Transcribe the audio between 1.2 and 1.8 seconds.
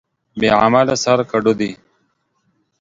کډو دى.